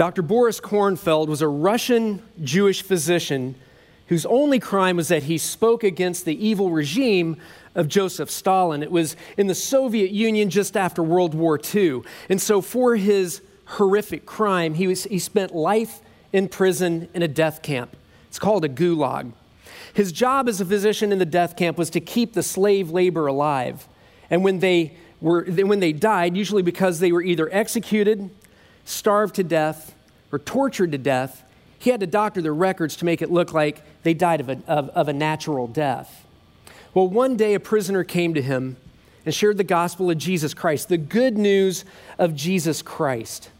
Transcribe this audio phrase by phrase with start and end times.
[0.00, 0.22] Dr.
[0.22, 3.54] Boris Kornfeld was a Russian Jewish physician
[4.06, 7.36] whose only crime was that he spoke against the evil regime
[7.74, 8.82] of Joseph Stalin.
[8.82, 12.00] It was in the Soviet Union just after World War II.
[12.30, 16.00] And so, for his horrific crime, he, was, he spent life
[16.32, 17.94] in prison in a death camp.
[18.28, 19.32] It's called a gulag.
[19.92, 23.26] His job as a physician in the death camp was to keep the slave labor
[23.26, 23.86] alive.
[24.30, 28.30] And when they, were, when they died, usually because they were either executed,
[28.90, 29.94] starved to death,
[30.32, 31.44] or tortured to death,
[31.78, 34.58] he had to doctor their records to make it look like they died of a,
[34.66, 36.26] of, of a natural death.
[36.92, 38.76] Well, one day a prisoner came to him
[39.24, 41.84] and shared the gospel of Jesus Christ, the good news
[42.18, 43.50] of Jesus Christ.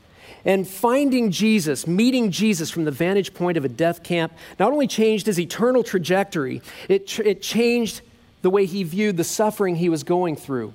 [0.45, 4.86] And finding Jesus, meeting Jesus from the vantage point of a death camp, not only
[4.86, 8.01] changed his eternal trajectory, it, it changed
[8.42, 10.73] the way he viewed the suffering he was going through.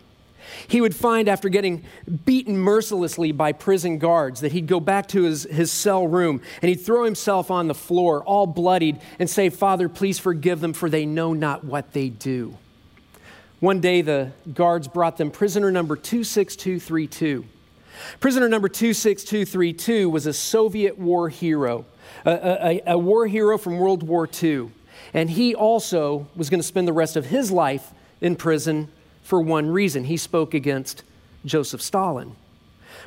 [0.68, 1.84] He would find after getting
[2.26, 6.70] beaten mercilessly by prison guards that he'd go back to his, his cell room and
[6.70, 10.90] he'd throw himself on the floor, all bloodied, and say, Father, please forgive them, for
[10.90, 12.58] they know not what they do.
[13.60, 17.46] One day, the guards brought them prisoner number 26232.
[18.20, 21.86] Prisoner number 26232 was a Soviet war hero,
[22.26, 24.72] a, a, a war hero from World War II.
[25.14, 28.92] And he also was going to spend the rest of his life in prison
[29.26, 31.04] for one reason he spoke against
[31.46, 32.36] Joseph Stalin.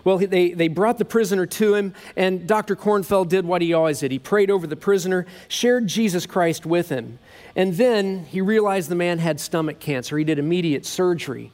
[0.03, 2.75] Well, they, they brought the prisoner to him, and Dr.
[2.75, 4.11] Kornfeld did what he always did.
[4.11, 7.21] He prayed over the prisoner, shared Jesus Christ with him,
[7.55, 10.19] and then he realized the man had stomach cancer.
[10.19, 11.53] He did immediate surgery.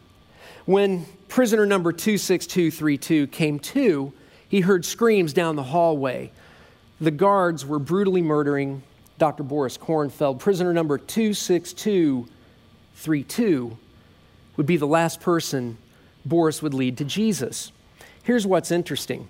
[0.64, 4.14] When prisoner number 26232 came to,
[4.48, 6.32] he heard screams down the hallway.
[7.02, 8.82] The guards were brutally murdering
[9.18, 9.42] Dr.
[9.42, 10.38] Boris Kornfeld.
[10.38, 13.78] Prisoner number 26232
[14.56, 15.78] would be the last person
[16.24, 17.72] Boris would lead to Jesus.
[18.22, 19.28] Here's what's interesting.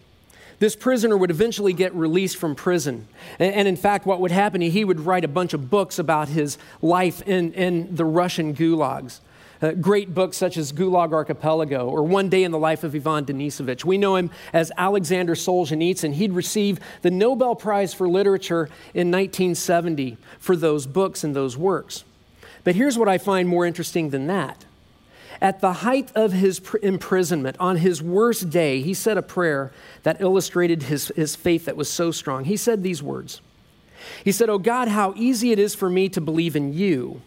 [0.61, 3.09] This prisoner would eventually get released from prison.
[3.39, 6.59] And, in fact, what would happen, he would write a bunch of books about his
[6.81, 9.21] life in, in the Russian gulags.
[9.61, 13.25] Uh, great books such as Gulag Archipelago or One Day in the Life of Ivan
[13.25, 13.85] Denisovich.
[13.85, 16.13] We know him as Alexander Solzhenitsyn.
[16.13, 22.05] He'd received the Nobel Prize for Literature in 1970 for those books and those works.
[22.63, 24.65] But here's what I find more interesting than that
[25.41, 29.73] at the height of his imprisonment, on his worst day, he said a prayer
[30.03, 32.45] that illustrated his, his faith that was so strong.
[32.45, 33.41] He said these words
[34.23, 37.23] He said, Oh God, how easy it is for me to believe in you.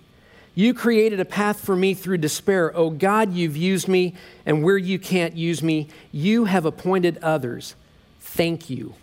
[0.55, 2.75] You created a path for me through despair.
[2.75, 4.15] Oh God, you've used me,
[4.45, 7.75] and where you can't use me, you have appointed others.
[8.19, 8.95] Thank you.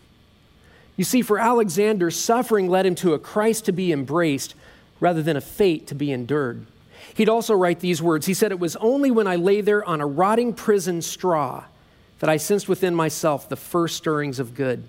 [0.97, 4.55] You see, for Alexander, suffering led him to a Christ to be embraced
[5.01, 6.67] rather than a fate to be endured.
[7.15, 8.27] He'd also write these words.
[8.27, 11.65] He said, It was only when I lay there on a rotting prison straw
[12.21, 14.89] that I sensed within myself the first stirrings of good.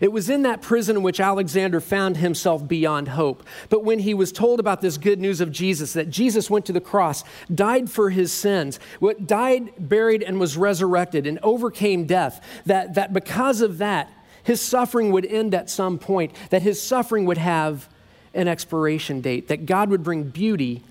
[0.00, 3.42] It was in that prison in which Alexander found himself beyond hope.
[3.68, 6.72] But when he was told about this good news of Jesus, that Jesus went to
[6.72, 7.24] the cross,
[7.54, 8.80] died for his sins,
[9.26, 14.10] died, buried, and was resurrected and overcame death, that, that because of that,
[14.42, 17.88] his suffering would end at some point, that his suffering would have
[18.34, 20.82] an expiration date, that God would bring beauty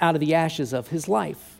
[0.00, 1.56] out of the ashes of his life.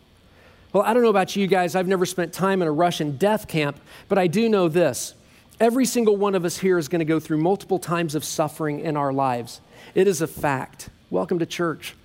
[0.72, 3.48] Well, I don't know about you guys, I've never spent time in a Russian death
[3.48, 5.14] camp, but I do know this.
[5.60, 8.80] Every single one of us here is going to go through multiple times of suffering
[8.80, 9.60] in our lives.
[9.94, 10.90] It is a fact.
[11.10, 11.96] Welcome to church.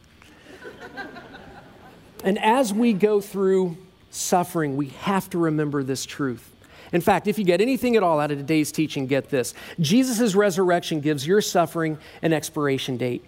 [2.24, 3.78] and as we go through
[4.12, 6.50] suffering, we have to remember this truth.
[6.94, 10.36] In fact, if you get anything at all out of today's teaching, get this Jesus'
[10.36, 13.26] resurrection gives your suffering an expiration date.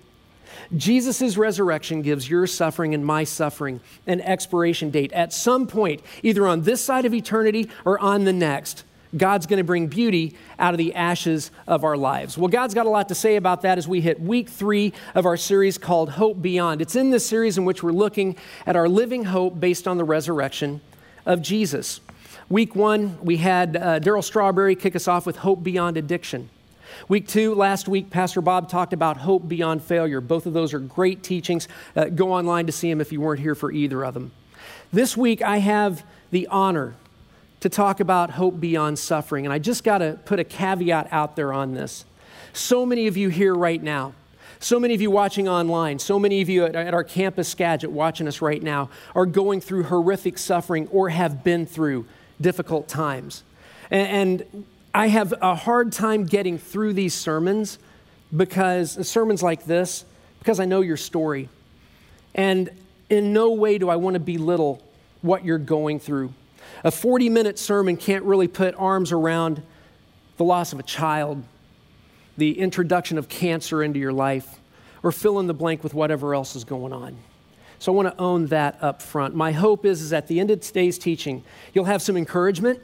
[0.75, 5.11] Jesus' resurrection gives your suffering and my suffering an expiration date.
[5.13, 8.83] At some point, either on this side of eternity or on the next,
[9.15, 12.37] God's going to bring beauty out of the ashes of our lives.
[12.37, 15.25] Well, God's got a lot to say about that as we hit week three of
[15.25, 16.81] our series called Hope Beyond.
[16.81, 18.35] It's in this series in which we're looking
[18.65, 20.81] at our living hope based on the resurrection
[21.25, 22.01] of Jesus.
[22.49, 26.49] Week one, we had uh, Darryl Strawberry kick us off with Hope Beyond Addiction.
[27.07, 30.21] Week two, last week, Pastor Bob talked about hope beyond failure.
[30.21, 31.67] Both of those are great teachings.
[31.95, 34.31] Uh, go online to see them if you weren't here for either of them.
[34.91, 36.95] This week, I have the honor
[37.59, 39.45] to talk about hope beyond suffering.
[39.45, 42.05] And I just got to put a caveat out there on this.
[42.53, 44.13] So many of you here right now,
[44.59, 47.91] so many of you watching online, so many of you at, at our campus Skagit
[47.91, 52.05] watching us right now are going through horrific suffering or have been through
[52.39, 53.43] difficult times.
[53.91, 54.65] And, and
[54.95, 57.79] I have a hard time getting through these sermons
[58.33, 60.05] because sermons like this,
[60.39, 61.49] because I know your story.
[62.33, 62.69] And
[63.09, 64.81] in no way do I want to belittle
[65.21, 66.31] what you're going through.
[66.85, 69.61] A 40 minute sermon can't really put arms around
[70.37, 71.43] the loss of a child,
[72.37, 74.61] the introduction of cancer into your life,
[75.03, 77.17] or fill in the blank with whatever else is going on.
[77.79, 79.35] So I want to own that up front.
[79.35, 81.43] My hope is, is at the end of today's teaching,
[81.73, 82.79] you'll have some encouragement,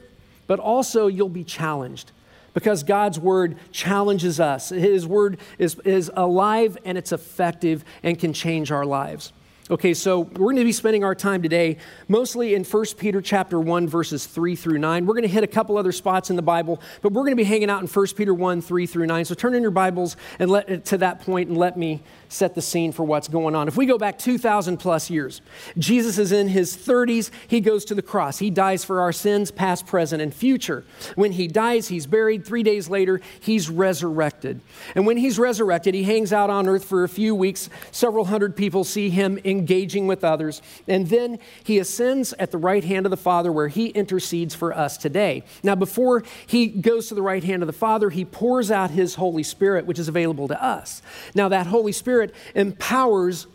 [0.52, 2.12] but also you'll be challenged
[2.52, 4.68] because God's word challenges us.
[4.68, 9.32] His word is, is alive and it's effective and can change our lives.
[9.70, 11.76] Okay, so we're going to be spending our time today
[12.08, 15.06] mostly in 1 Peter chapter 1 verses 3 through 9.
[15.06, 17.36] We're going to hit a couple other spots in the Bible, but we're going to
[17.36, 19.24] be hanging out in 1 Peter 1 3 through 9.
[19.24, 22.62] So turn in your Bibles and let to that point and let me set the
[22.62, 23.68] scene for what's going on.
[23.68, 25.42] If we go back 2,000 plus years,
[25.78, 27.30] Jesus is in his 30s.
[27.46, 28.38] He goes to the cross.
[28.38, 30.84] He dies for our sins, past, present, and future.
[31.14, 32.44] When he dies, he's buried.
[32.44, 34.60] Three days later, he's resurrected.
[34.96, 37.70] And when he's resurrected, he hangs out on earth for a few weeks.
[37.92, 40.60] Several hundred people see him engaging with others.
[40.88, 44.76] And then he ascends at the right hand of the Father where he intercedes for
[44.76, 45.44] us today.
[45.62, 49.14] Now, before he goes to the right hand of the Father, he pours out his
[49.14, 51.02] Holy Spirit, which is available to us.
[51.34, 53.46] Now, that Holy Spirit empowers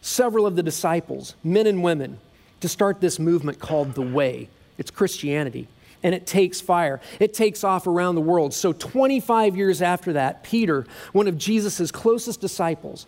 [0.00, 2.18] several of the disciples, men and women,
[2.60, 4.48] to start this movement called the Way.
[4.78, 5.68] It's Christianity.
[6.02, 7.02] And it takes fire.
[7.18, 8.54] It takes off around the world.
[8.54, 13.06] So, 25 years after that, Peter, one of Jesus' closest disciples,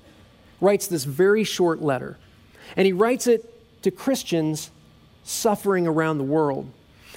[0.61, 2.19] writes this very short letter.
[2.77, 3.49] And he writes it
[3.83, 4.71] to Christians
[5.25, 6.71] suffering around the world.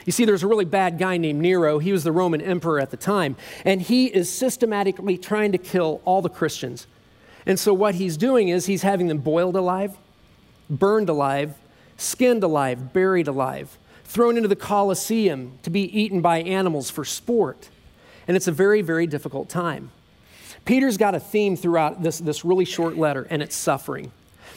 [0.06, 1.80] You see, there's a really bad guy named Nero.
[1.80, 3.36] He was the Roman emperor at the time.
[3.64, 6.86] And he is systematically trying to kill all the Christians.
[7.46, 9.98] And so what he's doing is he's having them boiled alive,
[10.70, 11.56] burned alive,
[11.98, 17.70] skinned alive, buried alive, thrown into the Colosseum to be eaten by animals for sport.
[18.28, 19.92] And it's a very, very difficult time.
[20.66, 24.12] Peter's got a theme throughout this, this really short letter, and it's suffering.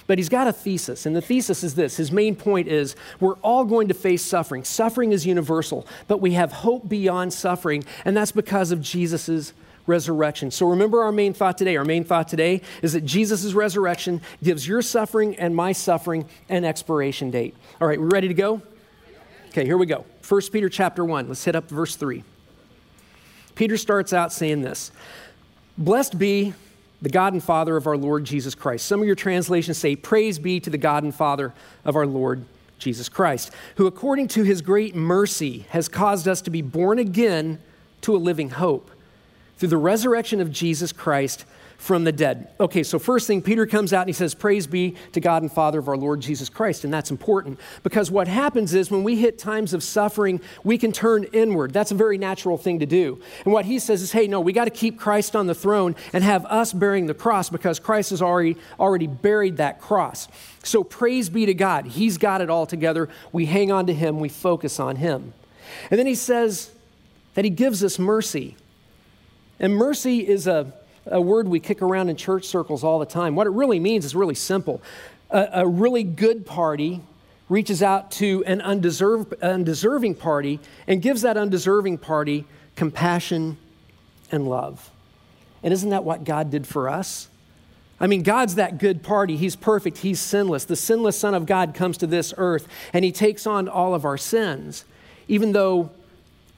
[0.08, 1.98] But he's got a thesis, and the thesis is this.
[1.98, 4.64] His main point is we're all going to face suffering.
[4.64, 9.52] Suffering is universal, but we have hope beyond suffering, and that's because of Jesus'
[9.86, 10.50] resurrection.
[10.50, 11.76] So remember our main thought today.
[11.76, 16.64] Our main thought today is that Jesus' resurrection gives your suffering and my suffering an
[16.64, 17.54] expiration date.
[17.78, 18.62] All right, we ready to go?
[19.48, 20.06] Okay, here we go.
[20.26, 21.28] 1 Peter chapter 1.
[21.28, 22.24] Let's hit up verse 3.
[23.54, 24.90] Peter starts out saying this
[25.76, 26.54] Blessed be
[27.00, 28.86] the God and Father of our Lord Jesus Christ.
[28.86, 31.54] Some of your translations say, Praise be to the God and Father
[31.84, 32.44] of our Lord
[32.78, 37.60] Jesus Christ, who according to his great mercy has caused us to be born again
[38.02, 38.90] to a living hope
[39.56, 41.44] through the resurrection of Jesus Christ
[41.78, 42.48] from the dead.
[42.58, 45.50] Okay, so first thing, Peter comes out and he says, Praise be to God and
[45.50, 46.82] Father of our Lord Jesus Christ.
[46.82, 50.90] And that's important because what happens is when we hit times of suffering, we can
[50.90, 51.72] turn inward.
[51.72, 53.22] That's a very natural thing to do.
[53.44, 55.94] And what he says is, Hey, no, we got to keep Christ on the throne
[56.12, 60.26] and have us bearing the cross because Christ has already, already buried that cross.
[60.64, 61.86] So praise be to God.
[61.86, 63.08] He's got it all together.
[63.30, 65.32] We hang on to him, we focus on him.
[65.92, 66.72] And then he says
[67.34, 68.56] that he gives us mercy.
[69.60, 70.72] And mercy is a,
[71.10, 73.34] a word we kick around in church circles all the time.
[73.34, 74.82] What it really means is really simple.
[75.30, 77.02] A, a really good party
[77.48, 82.44] reaches out to an undeserved, undeserving party and gives that undeserving party
[82.76, 83.56] compassion
[84.30, 84.90] and love.
[85.62, 87.28] And isn't that what God did for us?
[88.00, 89.36] I mean, God's that good party.
[89.36, 89.98] He's perfect.
[89.98, 90.64] He's sinless.
[90.64, 94.04] The sinless Son of God comes to this earth and he takes on all of
[94.04, 94.84] our sins,
[95.26, 95.90] even though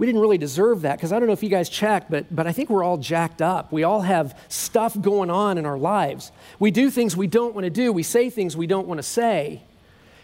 [0.00, 2.46] we didn't really deserve that because I don't know if you guys checked, but, but
[2.46, 3.70] I think we're all jacked up.
[3.70, 6.32] We all have stuff going on in our lives.
[6.58, 9.02] We do things we don't want to do, we say things we don't want to
[9.02, 9.62] say.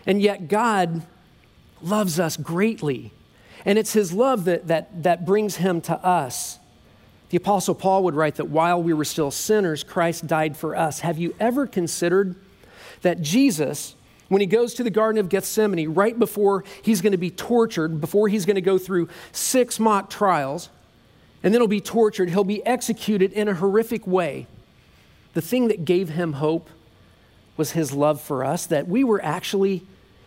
[0.07, 1.03] And yet, God
[1.83, 3.13] loves us greatly.
[3.67, 6.59] And it's His love that, that, that brings Him to us.
[7.29, 11.01] The Apostle Paul would write that while we were still sinners, Christ died for us.
[11.01, 12.35] Have you ever considered
[13.03, 13.95] that Jesus,
[14.29, 18.01] when he goes to the Garden of Gethsemane, right before he's going to be tortured,
[18.01, 20.69] before he's going to go through six mock trials,
[21.43, 24.47] and then he'll be tortured, he'll be executed in a horrific way.
[25.35, 26.69] The thing that gave him hope
[27.57, 29.83] was his love for us, that we were actually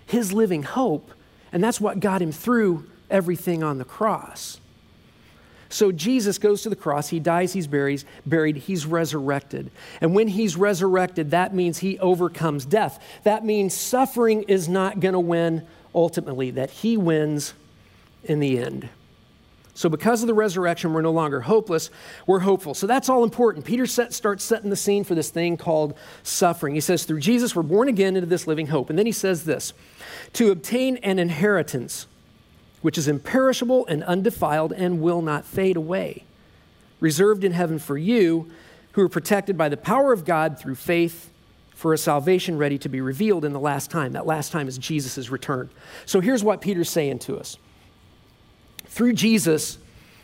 [0.05, 1.11] his living hope,
[1.51, 4.59] and that's what got him through everything on the cross.
[5.69, 9.69] So Jesus goes to the cross, he dies, he's buried, buried, he's resurrected.
[10.01, 13.01] And when he's resurrected, that means he overcomes death.
[13.23, 17.53] That means suffering is not going to win ultimately, that he wins
[18.23, 18.89] in the end.
[19.75, 21.89] So, because of the resurrection, we're no longer hopeless,
[22.27, 22.73] we're hopeful.
[22.73, 23.63] So, that's all important.
[23.63, 26.73] Peter set, starts setting the scene for this thing called suffering.
[26.75, 28.89] He says, Through Jesus, we're born again into this living hope.
[28.89, 29.71] And then he says this
[30.33, 32.07] to obtain an inheritance
[32.81, 36.23] which is imperishable and undefiled and will not fade away,
[36.99, 38.49] reserved in heaven for you
[38.93, 41.29] who are protected by the power of God through faith
[41.71, 44.13] for a salvation ready to be revealed in the last time.
[44.13, 45.69] That last time is Jesus' return.
[46.05, 47.57] So here's what Peter's saying to us
[48.87, 49.77] Through Jesus,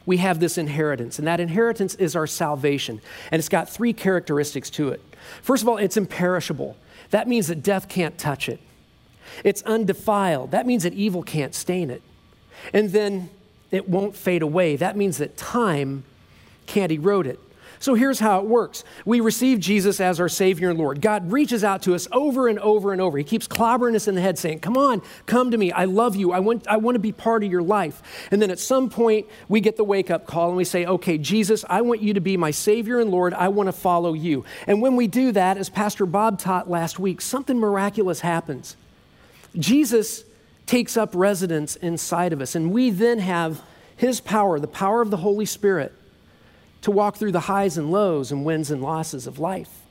[0.05, 3.01] we have this inheritance, and that inheritance is our salvation.
[3.31, 5.01] And it's got three characteristics to it.
[5.41, 6.75] First of all, it's imperishable.
[7.11, 8.59] That means that death can't touch it.
[9.43, 10.51] It's undefiled.
[10.51, 12.01] That means that evil can't stain it.
[12.73, 13.29] And then
[13.71, 14.75] it won't fade away.
[14.75, 16.03] That means that time
[16.65, 17.39] can't erode it.
[17.79, 21.01] So here's how it works we receive Jesus as our Savior and Lord.
[21.01, 23.17] God reaches out to us over and over and over.
[23.17, 25.71] He keeps clobbering us in the head, saying, Come on, come to me.
[25.71, 26.31] I love you.
[26.31, 28.01] I want, I want to be part of your life.
[28.31, 31.19] And then at some point, we get the wake up call and we say, Okay,
[31.19, 33.33] Jesus, I want you to be my Savior and Lord.
[33.35, 34.45] I want to follow you.
[34.65, 38.75] And when we do that, as Pastor Bob taught last week, something miraculous happens.
[39.57, 40.24] Jesus
[40.65, 43.61] takes up residence inside of us, and we then have
[43.95, 45.93] his power, the power of the Holy Spirit
[46.85, 49.81] to walk through the highs and lows and wins and losses of life,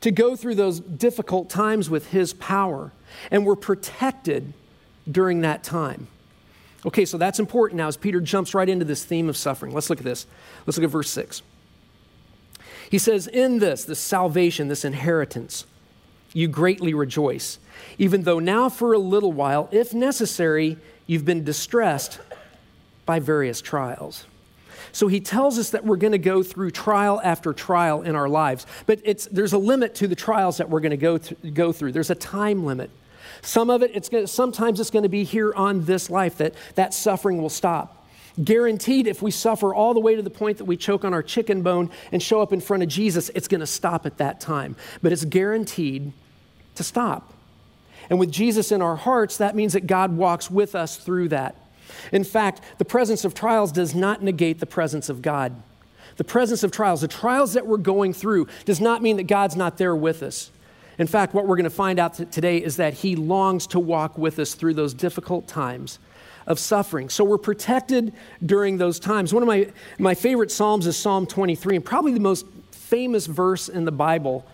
[0.00, 2.92] to go through those difficult times with His power.
[3.30, 4.54] And we're protected
[5.10, 6.08] during that time.
[6.86, 9.74] Okay, so that's important now as Peter jumps right into this theme of suffering.
[9.74, 10.26] Let's look at this.
[10.66, 11.42] Let's look at verse 6.
[12.90, 15.66] He says, In this, this salvation, this inheritance,
[16.34, 17.58] you greatly rejoice,
[17.96, 20.76] even though now for a little while, if necessary,
[21.06, 22.20] you've been distressed
[23.06, 24.26] by various trials.
[24.92, 28.28] So he tells us that we're going to go through trial after trial in our
[28.28, 28.66] lives.
[28.86, 29.00] But
[29.32, 32.10] there's a limit to the trials that we're going to go, th- go through, there's
[32.10, 32.90] a time limit.
[33.42, 36.54] Some of it, it's gonna, sometimes it's going to be here on this life that
[36.76, 38.06] that suffering will stop.
[38.42, 41.22] Guaranteed, if we suffer all the way to the point that we choke on our
[41.22, 44.40] chicken bone and show up in front of Jesus, it's going to stop at that
[44.40, 44.76] time.
[45.02, 46.12] But it's guaranteed
[46.74, 47.32] to stop.
[48.10, 51.56] And with Jesus in our hearts, that means that God walks with us through that.
[52.12, 55.54] In fact, the presence of trials does not negate the presence of God.
[56.16, 59.56] The presence of trials, the trials that we're going through, does not mean that God's
[59.56, 60.50] not there with us.
[60.98, 64.16] In fact, what we're going to find out today is that He longs to walk
[64.16, 65.98] with us through those difficult times
[66.46, 67.08] of suffering.
[67.08, 68.12] So we're protected
[68.44, 69.32] during those times.
[69.32, 73.68] One of my, my favorite Psalms is Psalm 23, and probably the most famous verse
[73.68, 74.46] in the Bible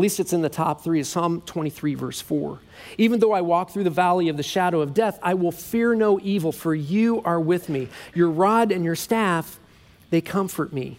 [0.00, 2.58] least it's in the top three, is Psalm 23, verse 4.
[2.98, 5.94] Even though I walk through the valley of the shadow of death, I will fear
[5.94, 7.88] no evil, for you are with me.
[8.14, 9.58] Your rod and your staff,
[10.10, 10.98] they comfort me.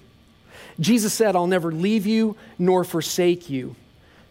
[0.80, 3.76] Jesus said, I'll never leave you nor forsake you.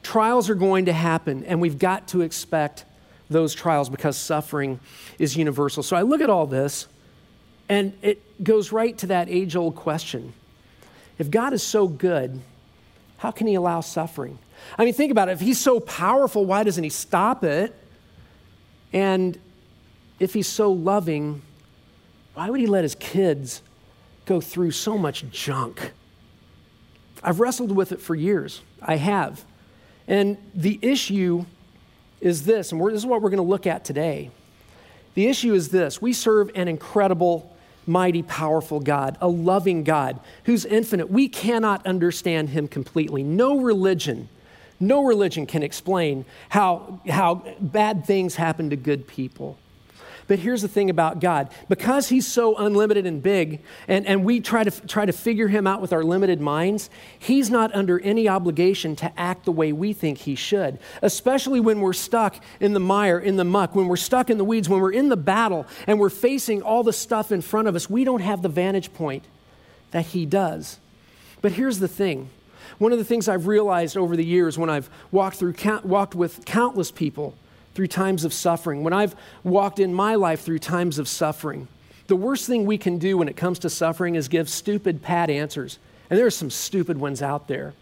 [0.03, 2.85] Trials are going to happen, and we've got to expect
[3.29, 4.81] those trials because suffering
[5.19, 5.83] is universal.
[5.83, 6.87] So I look at all this,
[7.69, 10.33] and it goes right to that age old question
[11.21, 12.41] if God is so good,
[13.19, 14.39] how can He allow suffering?
[14.79, 15.33] I mean, think about it.
[15.33, 17.75] If he's so powerful, why doesn't he stop it?
[18.93, 19.39] And
[20.19, 21.43] if he's so loving,
[22.35, 23.63] why would he let his kids
[24.27, 25.93] go through so much junk?
[27.23, 28.63] I've wrestled with it for years.
[28.83, 29.45] I have.
[30.09, 31.45] And the issue
[32.21, 34.31] is this, and this is what we're going to look at today.
[35.15, 37.55] The issue is this we serve an incredible,
[37.87, 41.11] mighty, powerful God, a loving God who's infinite.
[41.11, 43.23] We cannot understand him completely.
[43.23, 44.29] No religion
[44.81, 49.59] no religion can explain how, how bad things happen to good people.
[50.31, 54.39] But here's the thing about God because He's so unlimited and big, and, and we
[54.39, 58.29] try to, try to figure Him out with our limited minds, He's not under any
[58.29, 62.79] obligation to act the way we think He should, especially when we're stuck in the
[62.79, 65.67] mire, in the muck, when we're stuck in the weeds, when we're in the battle,
[65.89, 67.91] and we're facing all the stuff in front of us.
[67.91, 69.25] We don't have the vantage point
[69.91, 70.79] that He does.
[71.43, 72.31] But here's the thing
[72.79, 76.45] one of the things I've realized over the years when I've walked, through, walked with
[76.45, 77.37] countless people
[77.75, 81.69] through times of suffering, when I've walked in my life through times of suffering,
[82.09, 85.31] the worst thing we can do when it comes to suffering is give stupid, pat
[85.31, 85.79] answers.
[86.09, 87.75] And there are some stupid ones out there.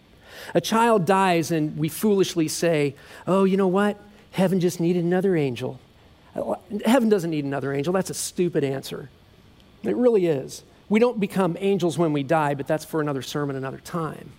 [0.53, 3.99] A child dies, and we foolishly say, Oh, you know what?
[4.31, 5.79] Heaven just needed another angel.
[6.85, 7.91] Heaven doesn't need another angel.
[7.91, 9.09] That's a stupid answer.
[9.83, 10.63] It really is.
[10.87, 14.31] We don't become angels when we die, but that's for another sermon another time.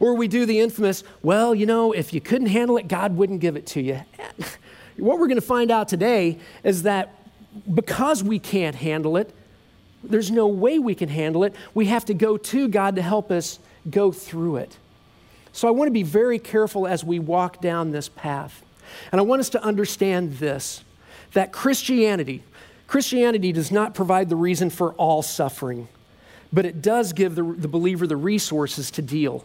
[0.00, 3.40] Or we do the infamous, well, you know, if you couldn't handle it, God wouldn't
[3.40, 4.00] give it to you.
[4.96, 7.14] what we're going to find out today is that
[7.72, 9.34] because we can't handle it,
[10.02, 11.54] there's no way we can handle it.
[11.74, 14.78] We have to go to God to help us go through it.
[15.52, 18.62] So I want to be very careful as we walk down this path.
[19.12, 20.82] And I want us to understand this
[21.32, 22.42] that Christianity,
[22.88, 25.86] Christianity does not provide the reason for all suffering,
[26.52, 29.44] but it does give the, the believer the resources to deal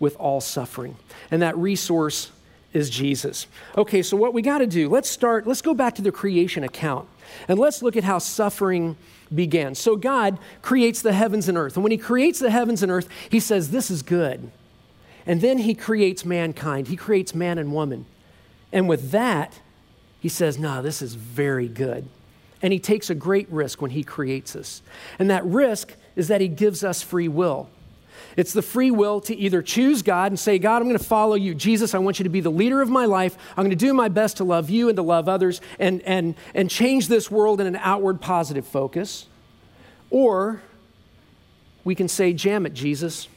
[0.00, 0.96] with all suffering.
[1.30, 2.32] And that resource
[2.72, 3.46] is Jesus.
[3.76, 6.64] Okay, so what we got to do, let's start, let's go back to the creation
[6.64, 7.08] account
[7.46, 8.96] and let's look at how suffering
[9.32, 9.74] began.
[9.76, 11.76] So God creates the heavens and earth.
[11.76, 14.50] And when He creates the heavens and earth, He says, This is good.
[15.26, 18.06] And then He creates mankind, He creates man and woman.
[18.72, 19.60] And with that,
[20.18, 22.08] He says, No, this is very good.
[22.62, 24.82] And He takes a great risk when He creates us.
[25.18, 27.68] And that risk is that he gives us free will.
[28.36, 31.34] It's the free will to either choose God and say, God, I'm going to follow
[31.34, 31.54] you.
[31.54, 33.36] Jesus, I want you to be the leader of my life.
[33.56, 36.34] I'm going to do my best to love you and to love others and, and,
[36.54, 39.26] and change this world in an outward positive focus.
[40.10, 40.62] Or
[41.84, 43.28] we can say, Jam it, Jesus.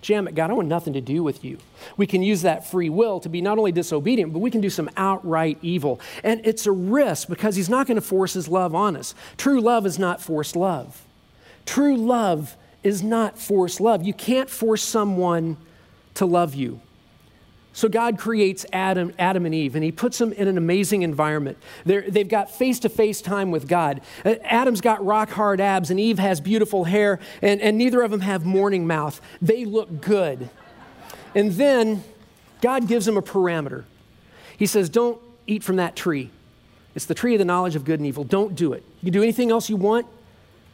[0.00, 1.56] Jam it, God, I want nothing to do with you.
[1.96, 4.68] We can use that free will to be not only disobedient, but we can do
[4.68, 5.98] some outright evil.
[6.22, 9.14] And it's a risk because He's not going to force His love on us.
[9.38, 11.02] True love is not forced love.
[11.64, 14.04] True love is not forced love.
[14.04, 15.56] You can't force someone
[16.14, 16.80] to love you.
[17.72, 21.58] So God creates Adam, Adam and Eve, and He puts them in an amazing environment.
[21.84, 24.00] they have got face to face time with God.
[24.24, 28.12] Uh, Adam's got rock hard abs, and Eve has beautiful hair, and, and neither of
[28.12, 29.20] them have morning mouth.
[29.42, 30.48] They look good.
[31.34, 32.04] And then
[32.60, 33.84] God gives them a parameter.
[34.56, 36.30] He says, Don't eat from that tree.
[36.94, 38.22] It's the tree of the knowledge of good and evil.
[38.22, 38.84] Don't do it.
[39.00, 40.06] You can do anything else you want,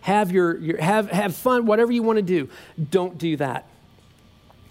[0.02, 2.48] have, your, your, have, have fun, whatever you want to do.
[2.90, 3.66] Don't do that.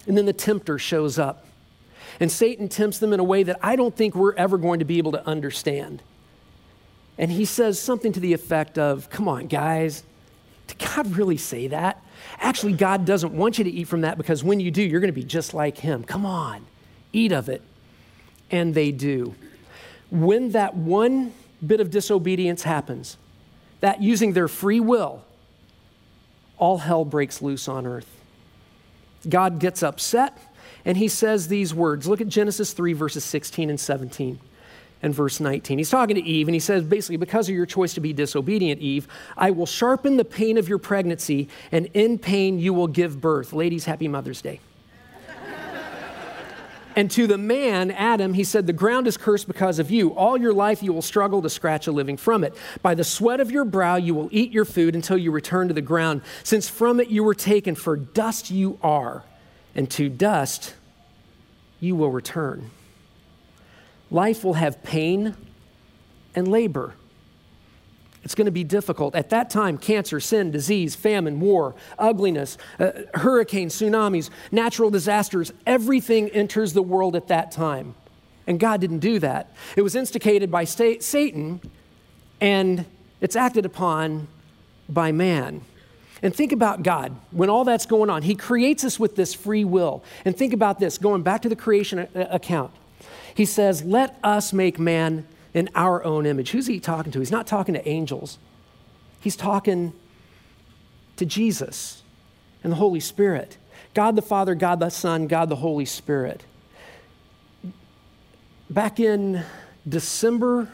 [0.08, 1.45] And then the tempter shows up.
[2.19, 4.86] And Satan tempts them in a way that I don't think we're ever going to
[4.86, 6.01] be able to understand.
[7.17, 10.04] And he says something to the effect of, Come on, guys,
[10.67, 12.04] did God really say that?
[12.39, 15.13] Actually, God doesn't want you to eat from that because when you do, you're going
[15.13, 16.04] to be just like him.
[16.04, 16.65] Come on,
[17.13, 17.62] eat of it.
[18.51, 19.36] And they do.
[20.10, 21.34] When that one
[21.65, 23.17] bit of disobedience happens,
[23.80, 25.24] that using their free will,
[26.58, 28.10] all hell breaks loose on earth.
[29.28, 30.38] God gets upset
[30.86, 32.08] and he says these words.
[32.08, 34.39] Look at Genesis 3, verses 16 and 17
[35.02, 35.78] and verse 19.
[35.78, 38.82] He's talking to Eve, and he says basically, because of your choice to be disobedient,
[38.82, 43.22] Eve, I will sharpen the pain of your pregnancy, and in pain you will give
[43.22, 43.54] birth.
[43.54, 44.60] Ladies, happy Mother's Day.
[46.95, 50.10] And to the man, Adam, he said, The ground is cursed because of you.
[50.15, 52.56] All your life you will struggle to scratch a living from it.
[52.82, 55.73] By the sweat of your brow you will eat your food until you return to
[55.73, 59.23] the ground, since from it you were taken, for dust you are,
[59.75, 60.75] and to dust
[61.80, 62.71] you will return.
[64.12, 65.36] Life will have pain
[66.36, 66.95] and labor.
[68.30, 69.15] It's going to be difficult.
[69.15, 76.30] At that time, cancer, sin, disease, famine, war, ugliness, uh, hurricanes, tsunamis, natural disasters, everything
[76.30, 77.96] enters the world at that time.
[78.46, 79.52] And God didn't do that.
[79.76, 81.60] It was instigated by sta- Satan
[82.39, 82.86] and
[83.20, 84.28] it's acted upon
[84.88, 85.62] by man.
[86.22, 88.22] And think about God when all that's going on.
[88.22, 90.04] He creates us with this free will.
[90.24, 92.74] And think about this going back to the creation account.
[93.34, 95.26] He says, Let us make man
[95.60, 96.52] in our own image.
[96.52, 97.19] Who's he talking to?
[97.19, 98.39] He's not talking to angels,
[99.19, 99.93] he's talking
[101.17, 102.02] to Jesus
[102.63, 103.58] and the Holy Spirit.
[103.93, 106.43] God the Father, God the Son, God the Holy Spirit.
[108.69, 109.43] Back in
[109.88, 110.69] December,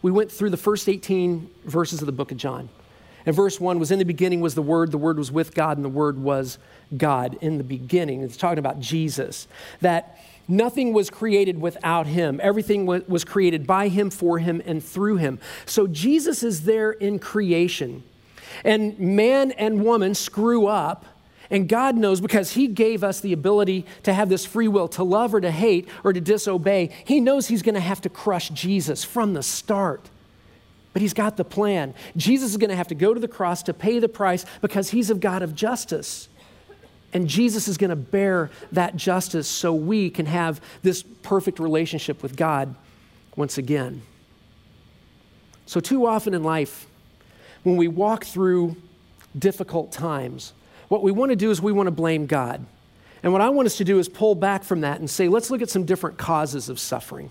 [0.00, 2.70] we went through the first 18 verses of the book of John.
[3.26, 5.76] And verse 1 was In the beginning was the Word, the Word was with God,
[5.76, 6.58] and the Word was
[6.96, 7.36] God.
[7.40, 9.46] In the beginning, it's talking about Jesus.
[9.80, 10.18] That
[10.52, 12.38] Nothing was created without him.
[12.42, 15.38] Everything was created by him, for him, and through him.
[15.64, 18.02] So Jesus is there in creation.
[18.62, 21.06] And man and woman screw up.
[21.50, 25.02] And God knows because He gave us the ability to have this free will to
[25.02, 26.90] love or to hate or to disobey.
[27.06, 30.10] He knows He's going to have to crush Jesus from the start.
[30.92, 31.94] But He's got the plan.
[32.14, 34.90] Jesus is going to have to go to the cross to pay the price because
[34.90, 36.28] He's a God of justice.
[37.12, 42.22] And Jesus is going to bear that justice so we can have this perfect relationship
[42.22, 42.74] with God
[43.36, 44.02] once again.
[45.66, 46.86] So, too often in life,
[47.62, 48.76] when we walk through
[49.38, 50.52] difficult times,
[50.88, 52.64] what we want to do is we want to blame God.
[53.22, 55.50] And what I want us to do is pull back from that and say, let's
[55.50, 57.30] look at some different causes of suffering.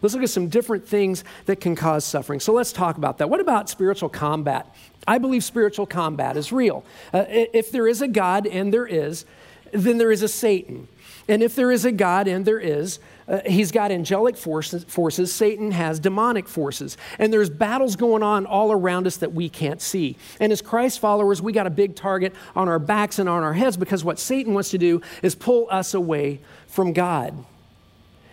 [0.00, 2.40] Let's look at some different things that can cause suffering.
[2.40, 3.28] So let's talk about that.
[3.28, 4.74] What about spiritual combat?
[5.06, 6.84] I believe spiritual combat is real.
[7.12, 9.24] Uh, if there is a God, and there is,
[9.72, 10.88] then there is a Satan.
[11.28, 15.32] And if there is a God, and there is, uh, he's got angelic forces, forces,
[15.32, 16.96] Satan has demonic forces.
[17.18, 20.16] And there's battles going on all around us that we can't see.
[20.40, 23.54] And as Christ followers, we got a big target on our backs and on our
[23.54, 27.44] heads because what Satan wants to do is pull us away from God.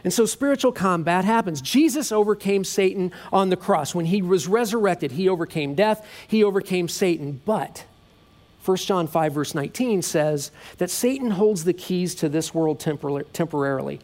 [0.03, 1.61] And so spiritual combat happens.
[1.61, 3.93] Jesus overcame Satan on the cross.
[3.93, 7.41] When he was resurrected, he overcame death, he overcame Satan.
[7.45, 7.85] But
[8.63, 13.99] 1 John 5, verse 19 says that Satan holds the keys to this world temporarily.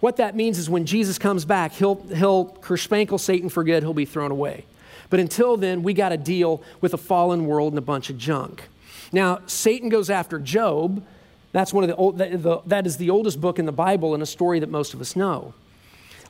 [0.00, 3.94] What that means is when Jesus comes back, he'll, he'll kerspankle Satan for good, he'll
[3.94, 4.64] be thrown away.
[5.10, 8.18] But until then, we got to deal with a fallen world and a bunch of
[8.18, 8.68] junk.
[9.12, 11.04] Now, Satan goes after Job
[11.54, 14.12] that's one of the, old, the, the, that is the oldest book in the Bible
[14.12, 15.54] and a story that most of us know.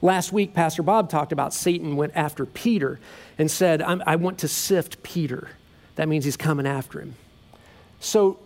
[0.03, 3.01] Last week, Pastor Bob talked about Satan went after Peter
[3.39, 5.49] and said, I want to sift Peter.
[5.95, 7.15] That means he's coming after him.
[8.01, 8.39] So,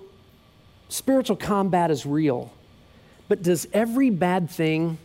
[0.89, 2.53] spiritual combat is real.
[3.27, 4.99] But does every bad thing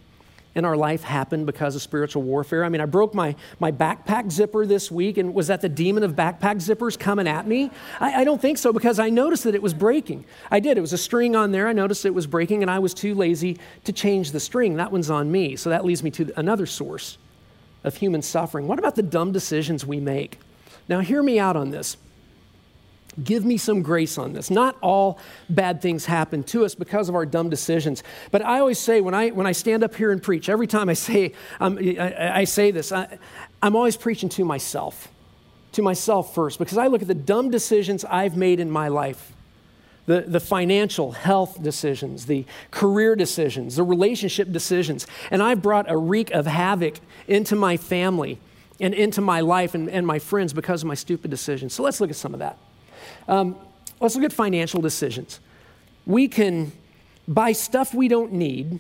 [0.56, 2.63] in our life happen because of spiritual warfare?
[2.63, 6.04] I mean, I broke my, my backpack zipper this week, and was that the demon
[6.04, 7.72] of backpack zippers coming at me?
[8.00, 10.26] I, I don't think so because I noticed that it was breaking.
[10.52, 10.78] I did.
[10.78, 11.68] It was a string on there.
[11.68, 14.76] I noticed it was breaking, and I was too lazy to change the string.
[14.76, 15.56] That one's on me.
[15.56, 17.18] So that leads me to another source
[17.84, 18.68] of human suffering.
[18.68, 20.39] What about the dumb decisions we make?
[20.88, 21.98] Now, hear me out on this.
[23.21, 24.49] Give me some grace on this.
[24.49, 28.04] Not all bad things happen to us because of our dumb decisions.
[28.32, 30.89] But I always say when I, when I stand up here and preach, every time
[30.89, 33.19] I say, um, I, I, say this, I,
[33.62, 35.10] I'm always preaching to myself,
[35.73, 39.34] to myself first, because I look at the dumb decisions I've made in my life
[40.06, 45.08] the, the financial health decisions, the career decisions, the relationship decisions.
[45.32, 46.95] And I've brought a reek of havoc
[47.28, 48.39] into my family
[48.80, 51.73] and into my life and, and my friends because of my stupid decisions.
[51.73, 52.58] So let's look at some of that.
[53.28, 53.56] Um,
[54.00, 55.40] let's look at financial decisions.
[56.06, 56.72] We can
[57.28, 58.80] buy stuff we don't need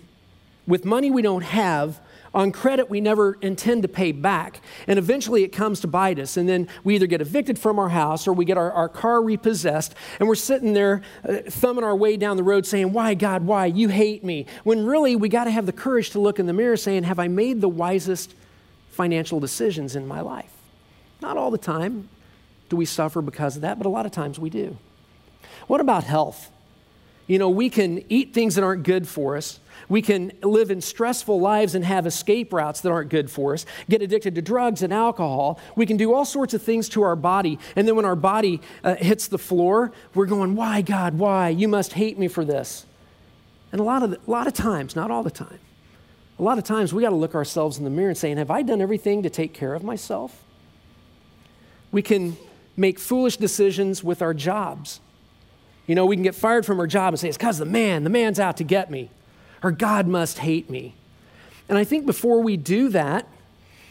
[0.67, 1.99] with money we don't have
[2.33, 4.61] on credit we never intend to pay back.
[4.87, 6.35] And eventually it comes to bite us.
[6.35, 9.21] And then we either get evicted from our house or we get our, our car
[9.21, 9.93] repossessed.
[10.19, 13.67] And we're sitting there uh, thumbing our way down the road saying, Why, God, why?
[13.67, 14.47] You hate me.
[14.63, 17.19] When really we got to have the courage to look in the mirror saying, Have
[17.19, 18.33] I made the wisest
[18.89, 20.51] financial decisions in my life?
[21.21, 22.09] Not all the time
[22.73, 24.75] do we suffer because of that, but a lot of times we do.
[25.67, 26.49] What about health?
[27.27, 29.59] You know, we can eat things that aren't good for us.
[29.87, 33.67] We can live in stressful lives and have escape routes that aren't good for us,
[33.87, 35.59] get addicted to drugs and alcohol.
[35.75, 37.59] We can do all sorts of things to our body.
[37.75, 41.49] And then when our body uh, hits the floor, we're going, Why, God, why?
[41.49, 42.87] You must hate me for this.
[43.71, 45.59] And a lot of, the, a lot of times, not all the time,
[46.39, 48.49] a lot of times we got to look ourselves in the mirror and saying, Have
[48.49, 50.43] I done everything to take care of myself?
[51.91, 52.35] We can
[52.75, 54.99] make foolish decisions with our jobs.
[55.87, 58.03] You know, we can get fired from our job and say, it's because the man,
[58.03, 59.09] the man's out to get me,
[59.61, 60.95] or God must hate me.
[61.69, 63.27] And I think before we do that,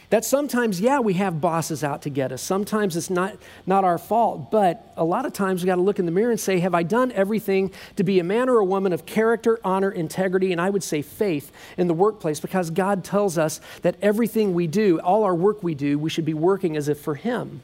[0.09, 2.39] that sometimes, yeah, we have bosses out to get us.
[2.39, 5.97] Sometimes it's not, not our fault, but a lot of times we got to look
[5.97, 8.65] in the mirror and say, Have I done everything to be a man or a
[8.65, 12.39] woman of character, honor, integrity, and I would say faith in the workplace?
[12.39, 16.25] Because God tells us that everything we do, all our work we do, we should
[16.25, 17.61] be working as if for Him.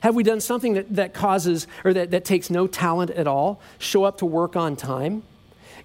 [0.00, 3.60] Have we done something that, that causes or that, that takes no talent at all?
[3.78, 5.22] Show up to work on time?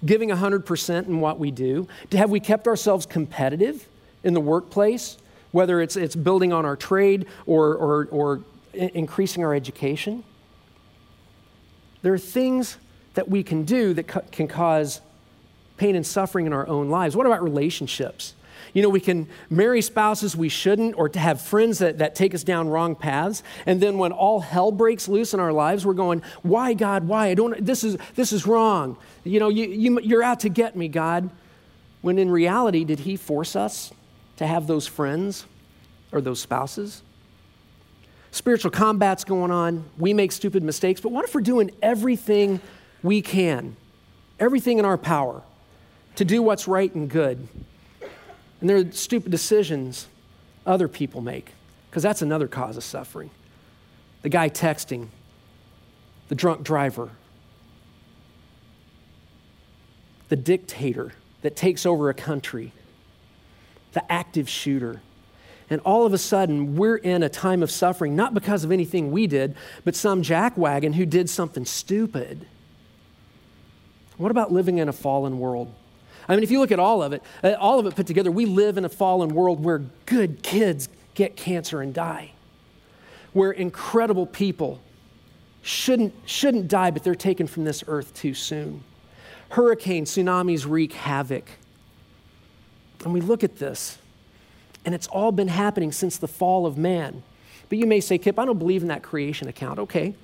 [0.04, 1.88] Giving 100% in what we do?
[2.12, 3.88] Have we kept ourselves competitive
[4.24, 5.16] in the workplace,
[5.52, 8.40] whether it's, it's building on our trade or, or, or
[8.72, 10.24] increasing our education?
[12.02, 12.78] There are things
[13.14, 15.00] that we can do that ca- can cause
[15.76, 17.16] pain and suffering in our own lives.
[17.16, 18.34] What about relationships?
[18.72, 22.34] You know, we can marry spouses we shouldn't or to have friends that, that take
[22.34, 23.42] us down wrong paths.
[23.66, 27.28] And then when all hell breaks loose in our lives, we're going, why, God, why?
[27.28, 28.96] I don't, this is, this is wrong.
[29.24, 31.30] You know, you, you, you're out to get me, God.
[32.00, 33.92] When in reality, did he force us
[34.36, 35.46] to have those friends
[36.10, 37.02] or those spouses?
[38.32, 39.84] Spiritual combat's going on.
[39.98, 41.00] We make stupid mistakes.
[41.00, 42.60] But what if we're doing everything
[43.02, 43.76] we can,
[44.40, 45.42] everything in our power
[46.16, 47.46] to do what's right and good?
[48.62, 50.06] And there are stupid decisions
[50.64, 51.50] other people make,
[51.90, 53.30] because that's another cause of suffering.
[54.22, 55.08] The guy texting,
[56.28, 57.10] the drunk driver,
[60.28, 62.72] the dictator that takes over a country,
[63.94, 65.02] the active shooter.
[65.68, 69.10] And all of a sudden, we're in a time of suffering, not because of anything
[69.10, 72.46] we did, but some jackwagon who did something stupid.
[74.18, 75.74] What about living in a fallen world?
[76.32, 78.30] I mean, if you look at all of it, uh, all of it put together,
[78.30, 82.32] we live in a fallen world where good kids get cancer and die,
[83.34, 84.80] where incredible people
[85.60, 88.82] shouldn't, shouldn't die, but they're taken from this earth too soon.
[89.50, 91.44] Hurricanes, tsunamis wreak havoc.
[93.04, 93.98] And we look at this,
[94.86, 97.22] and it's all been happening since the fall of man.
[97.68, 99.78] But you may say, Kip, I don't believe in that creation account.
[99.78, 100.14] Okay.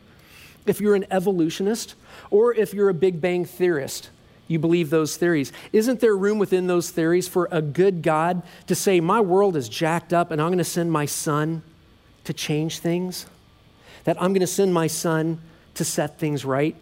[0.64, 1.94] If you're an evolutionist
[2.30, 4.10] or if you're a Big Bang theorist,
[4.48, 5.52] you believe those theories.
[5.72, 9.68] Isn't there room within those theories for a good God to say, My world is
[9.68, 11.62] jacked up and I'm going to send my son
[12.24, 13.26] to change things?
[14.04, 15.40] That I'm going to send my son
[15.74, 16.74] to set things right?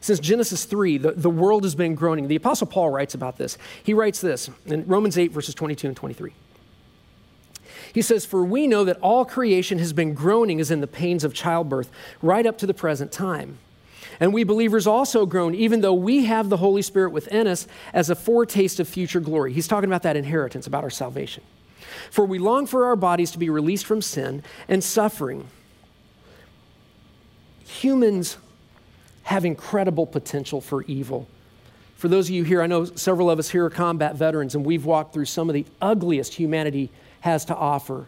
[0.00, 2.28] Since Genesis 3, the, the world has been groaning.
[2.28, 3.58] The Apostle Paul writes about this.
[3.82, 6.32] He writes this in Romans 8, verses 22 and 23.
[7.92, 11.24] He says, For we know that all creation has been groaning as in the pains
[11.24, 11.90] of childbirth
[12.22, 13.58] right up to the present time.
[14.20, 18.10] And we believers also groan, even though we have the Holy Spirit within us as
[18.10, 19.52] a foretaste of future glory.
[19.54, 21.42] He's talking about that inheritance, about our salvation.
[22.10, 25.48] For we long for our bodies to be released from sin and suffering.
[27.64, 28.36] Humans
[29.24, 31.26] have incredible potential for evil.
[31.96, 34.64] For those of you here, I know several of us here are combat veterans, and
[34.64, 38.06] we've walked through some of the ugliest humanity has to offer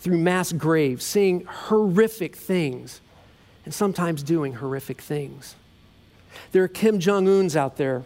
[0.00, 3.00] through mass graves, seeing horrific things,
[3.68, 5.54] and sometimes doing horrific things.
[6.52, 8.02] There are Kim Jong uns out there.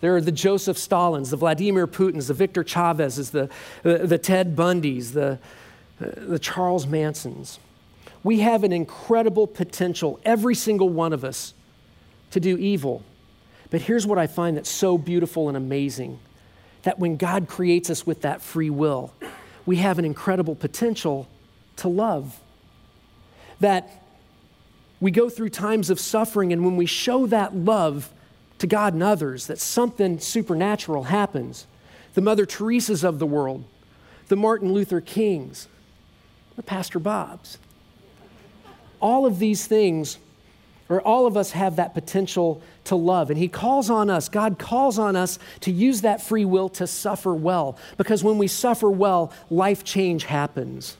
[0.00, 3.50] There are the Joseph Stalins, the Vladimir Putins, the Victor Chavez's, the,
[3.82, 5.40] the, the Ted Bundys, the,
[6.00, 7.58] uh, the Charles Mansons.
[8.22, 11.52] We have an incredible potential, every single one of us,
[12.30, 13.02] to do evil.
[13.70, 16.20] But here's what I find that's so beautiful and amazing
[16.84, 19.12] that when God creates us with that free will,
[19.64, 21.26] we have an incredible potential
[21.74, 22.38] to love.
[23.58, 24.05] That
[25.00, 28.10] we go through times of suffering, and when we show that love
[28.58, 31.66] to God and others, that something supernatural happens.
[32.14, 33.64] The Mother Teresa's of the world,
[34.28, 35.68] the Martin Luther Kings,
[36.56, 37.58] the Pastor Bob's.
[38.98, 40.16] All of these things,
[40.88, 43.28] or all of us have that potential to love.
[43.28, 46.86] And He calls on us, God calls on us to use that free will to
[46.86, 47.76] suffer well.
[47.98, 50.96] Because when we suffer well, life change happens.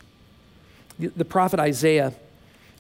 [0.99, 2.13] The prophet Isaiah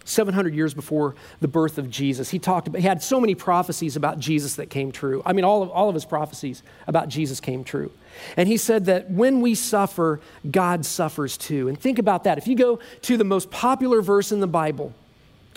[0.07, 2.31] 700 years before the birth of Jesus.
[2.31, 5.21] He talked about, he had so many prophecies about Jesus that came true.
[5.27, 7.90] I mean, all of, all of his prophecies about Jesus came true.
[8.37, 11.69] And he said that when we suffer, God suffers too.
[11.69, 12.38] And think about that.
[12.38, 14.95] If you go to the most popular verse in the Bible,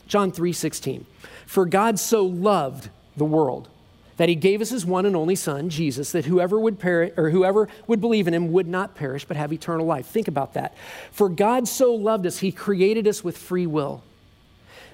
[0.07, 1.05] John 3 16,
[1.45, 3.69] for God so loved the world
[4.17, 7.29] that he gave us his one and only son jesus that whoever would perish or
[7.29, 10.75] whoever would believe in him would not perish but have eternal life think about that
[11.11, 14.03] for god so loved us he created us with free will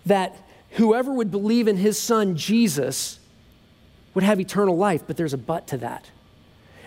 [0.05, 0.37] that
[0.71, 3.19] whoever would believe in his son Jesus
[4.13, 6.09] would have eternal life, but there's a but to that.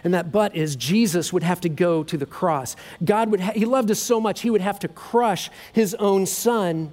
[0.05, 2.77] And that but is Jesus would have to go to the cross.
[3.05, 6.25] God would ha- he loved us so much he would have to crush his own
[6.25, 6.93] son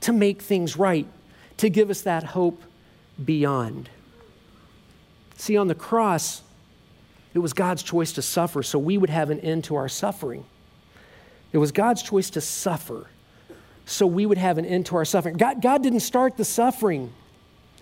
[0.00, 1.06] to make things right,
[1.58, 2.62] to give us that hope
[3.24, 3.88] beyond.
[5.36, 6.42] See on the cross
[7.32, 10.44] it was God's choice to suffer so we would have an end to our suffering.
[11.52, 13.06] It was God's choice to suffer
[13.90, 15.36] so we would have an end to our suffering.
[15.36, 17.12] God, God didn't start the suffering.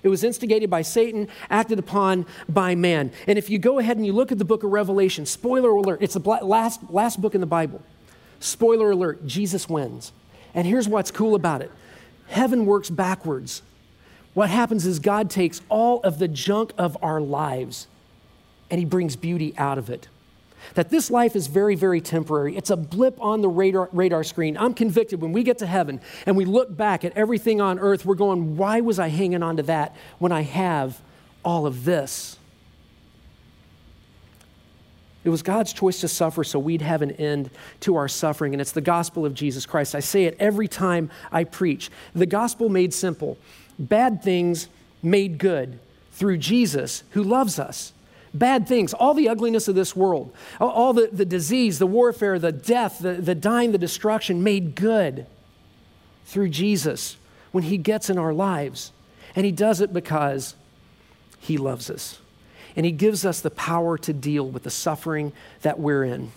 [0.02, 3.12] It was instigated by Satan, acted upon by man.
[3.26, 5.98] And if you go ahead and you look at the book of Revelation, spoiler alert,
[6.00, 7.82] it's the last, last book in the Bible.
[8.40, 10.12] Spoiler alert, Jesus wins.
[10.54, 11.70] And here's what's cool about it
[12.28, 13.62] heaven works backwards.
[14.32, 17.86] What happens is God takes all of the junk of our lives
[18.70, 20.08] and he brings beauty out of it
[20.74, 22.56] that this life is very, very temporary.
[22.56, 24.56] It's a blip on the radar, radar screen.
[24.56, 28.04] I'm convicted when we get to heaven and we look back at everything on earth,
[28.04, 31.00] we're going, why was I hanging on to that when I have
[31.44, 32.38] all of this?
[35.24, 37.50] It was God's choice to suffer so we'd have an end
[37.80, 39.94] to our suffering, and it's the gospel of Jesus Christ.
[39.94, 41.90] I say it every time I preach.
[42.14, 43.36] The gospel made simple,
[43.78, 44.68] bad things
[45.02, 45.80] made good
[46.12, 47.92] through Jesus who loves us
[48.38, 52.52] bad things, all the ugliness of this world, all the, the disease, the warfare, the
[52.52, 55.26] death, the, the dying, the destruction made good
[56.26, 57.16] through Jesus
[57.52, 58.92] when He gets in our lives.
[59.34, 60.54] And He does it because
[61.38, 62.18] He loves us.
[62.76, 66.30] And He gives us the power to deal with the suffering that we're in.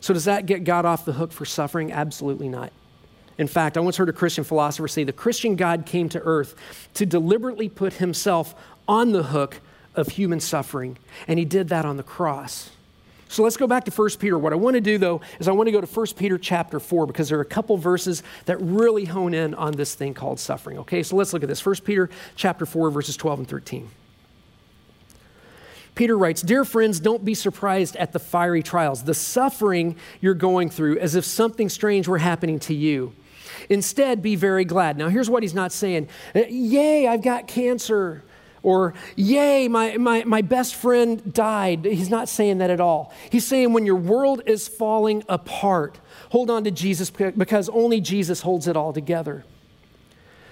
[0.00, 1.92] So, does that get God off the hook for suffering?
[1.92, 2.72] Absolutely not.
[3.38, 6.54] In fact, I once heard a Christian philosopher say the Christian God came to earth
[6.94, 8.54] to deliberately put himself
[8.86, 9.60] on the hook
[9.94, 12.70] of human suffering, and he did that on the cross.
[13.28, 14.38] So let's go back to 1 Peter.
[14.38, 16.78] What I want to do though is I want to go to 1 Peter chapter
[16.78, 20.38] 4 because there are a couple verses that really hone in on this thing called
[20.38, 20.78] suffering.
[20.80, 21.64] Okay, so let's look at this.
[21.64, 23.88] 1 Peter chapter 4 verses 12 and 13.
[25.94, 30.68] Peter writes, Dear friends, don't be surprised at the fiery trials, the suffering you're going
[30.68, 33.14] through, as if something strange were happening to you.
[33.68, 34.96] Instead, be very glad.
[34.96, 38.22] Now, here's what he's not saying Yay, I've got cancer.
[38.62, 41.84] Or, yay, my, my, my best friend died.
[41.84, 43.12] He's not saying that at all.
[43.28, 45.98] He's saying when your world is falling apart,
[46.30, 49.44] hold on to Jesus because only Jesus holds it all together.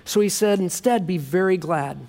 [0.04, 2.00] So he said, instead, be very glad,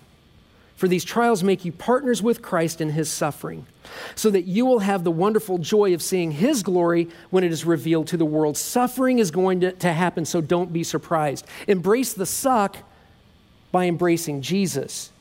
[0.75, 3.67] for these trials make you partners with Christ in his suffering,
[4.15, 7.63] so that you will have the wonderful joy of seeing his glory when it is
[7.63, 8.57] revealed to the world.
[8.57, 11.45] Suffering is going to, to happen, so don't be surprised.
[11.67, 12.77] Embrace the suck
[13.71, 15.11] by embracing Jesus.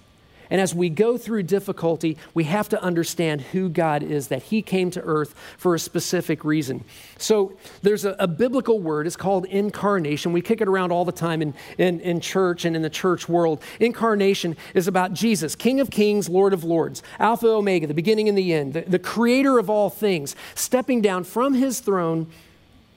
[0.50, 4.62] And as we go through difficulty, we have to understand who God is, that He
[4.62, 6.84] came to earth for a specific reason.
[7.18, 10.32] So there's a, a biblical word, it's called incarnation.
[10.32, 13.28] We kick it around all the time in, in, in church and in the church
[13.28, 13.62] world.
[13.78, 18.36] Incarnation is about Jesus, King of kings, Lord of lords, Alpha, Omega, the beginning and
[18.36, 22.26] the end, the, the creator of all things, stepping down from His throne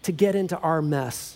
[0.02, 1.33] to get into our mess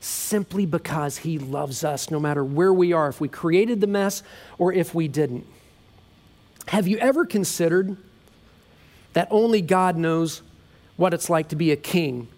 [0.00, 4.22] simply because He loves us, no matter where we are, if we created the mess
[4.58, 5.46] or if we didn't.
[6.68, 7.96] Have you ever considered
[9.12, 10.42] that only God knows
[10.96, 12.28] what it's like to be a king,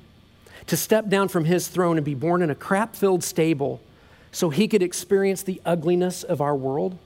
[0.66, 3.80] to step down from His throne and be born in a crap filled stable
[4.30, 6.98] so He could experience the ugliness of our world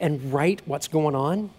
[0.00, 1.50] and right what's going on?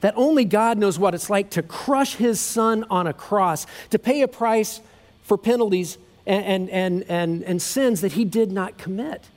[0.00, 3.98] That only God knows what it's like to crush his son on a cross, to
[3.98, 4.80] pay a price
[5.22, 9.28] for penalties and, and, and, and, sins that he did not commit,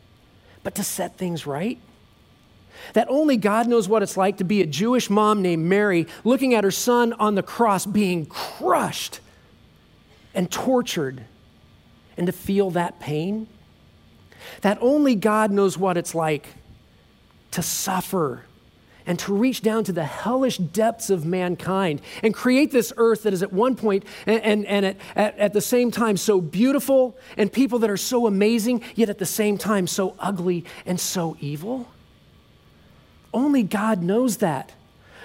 [0.63, 1.79] but to set things right.
[2.93, 6.53] That only God knows what it's like to be a Jewish mom named Mary looking
[6.53, 9.19] at her son on the cross being crushed
[10.33, 11.23] and tortured
[12.17, 13.47] and to feel that pain.
[14.61, 16.47] That only God knows what it's like
[17.51, 18.45] to suffer
[19.09, 23.33] and to reach down to the hellish depths of mankind and create this earth that
[23.33, 27.17] is at one point and, and, and at, at, at the same time so beautiful
[27.35, 31.35] and people that are so amazing, yet at the same time so ugly and so
[31.39, 31.87] evil?
[33.33, 34.73] Only God knows that.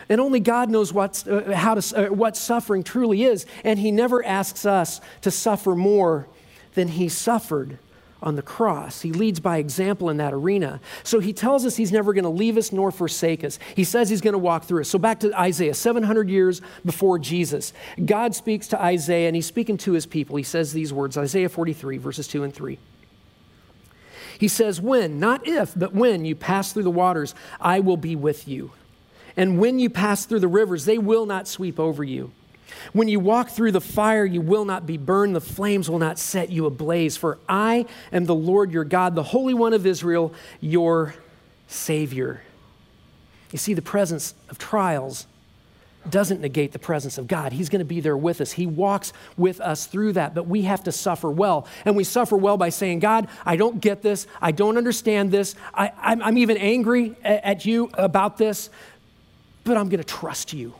[0.09, 3.44] And only God knows what's, uh, how to, uh, what suffering truly is.
[3.64, 6.27] And He never asks us to suffer more
[6.73, 7.79] than He suffered
[8.25, 9.03] on the cross.
[9.03, 10.81] He leads by example in that arena.
[11.05, 13.59] So he tells us he's never going to leave us nor forsake us.
[13.77, 14.89] He says he's going to walk through us.
[14.89, 17.73] So back to Isaiah, 700 years before Jesus.
[18.05, 20.37] God speaks to Isaiah and he's speaking to his people.
[20.37, 22.79] He says these words Isaiah 43, verses 2 and 3.
[24.39, 28.17] He says, When, not if, but when you pass through the waters, I will be
[28.17, 28.73] with you.
[29.37, 32.33] And when you pass through the rivers, they will not sweep over you.
[32.92, 36.18] When you walk through the fire, you will not be burned, the flames will not
[36.18, 37.16] set you ablaze.
[37.16, 41.14] For I am the Lord your God, the Holy One of Israel, your
[41.68, 42.42] Savior.
[43.51, 45.27] You see, the presence of trials
[46.09, 47.53] doesn't negate the presence of God.
[47.53, 48.53] He's going to be there with us.
[48.53, 51.66] He walks with us through that, but we have to suffer well.
[51.85, 54.27] And we suffer well by saying, God, I don't get this.
[54.40, 55.55] I don't understand this.
[55.73, 58.68] I, am even angry at you about this,
[59.64, 60.75] but I'm going to trust you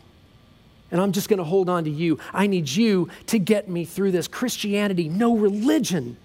[0.95, 2.21] and I'm just going to hold on to you.
[2.33, 4.29] I need you to get me through this.
[4.29, 6.17] Christianity, no religion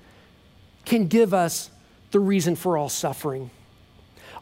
[0.86, 1.72] can give us
[2.12, 3.50] the reason for all suffering.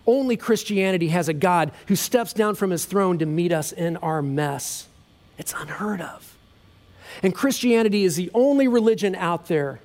[0.05, 3.95] Only Christianity has a God who steps down from his throne to meet us in
[3.97, 4.89] our mess.
[5.37, 6.35] It's unheard of.
[7.23, 9.79] And Christianity is the only religion out there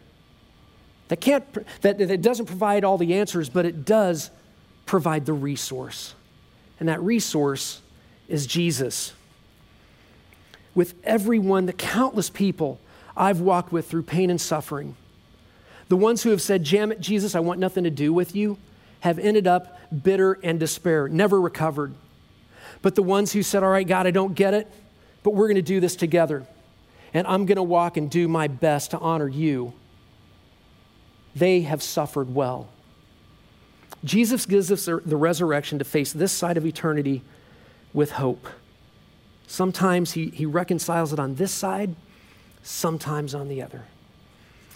[1.07, 1.45] that can't
[1.83, 4.33] that, that doesn't provide all the answers, but it does
[4.87, 6.17] provide the resource.
[6.81, 7.81] And that resource
[8.27, 9.13] is Jesus
[10.75, 12.81] with everyone, the countless people
[13.17, 14.97] I've walked with through pain and suffering.
[15.89, 18.59] The ones who have said, Jam it, Jesus, I want nothing to do with you,
[19.01, 21.95] have ended up bitter and despair, never recovered.
[22.81, 24.71] But the ones who said, All right, God, I don't get it,
[25.23, 26.47] but we're going to do this together,
[27.13, 29.75] and I'm going to walk and do my best to honor you,
[31.35, 32.69] they have suffered well.
[34.05, 37.23] Jesus gives us the resurrection to face this side of eternity
[37.93, 38.49] with hope.
[39.53, 41.95] Sometimes he, he reconciles it on this side,
[42.63, 43.85] sometimes on the other.